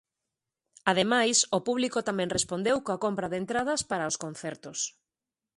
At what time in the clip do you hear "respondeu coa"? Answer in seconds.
2.37-3.01